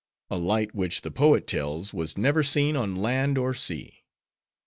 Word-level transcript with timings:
A 0.31 0.35
light 0.35 0.73
which 0.73 1.01
the 1.01 1.11
poet 1.11 1.45
tells 1.45 1.93
was 1.93 2.17
never 2.17 2.41
seen 2.41 2.75
on 2.75 2.95
land 2.95 3.37
or 3.37 3.53
sea. 3.53 4.01